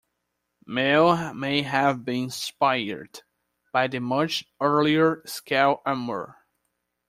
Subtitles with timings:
[0.65, 3.21] Mail may have been inspired
[3.71, 6.39] by the much earlier scale armour.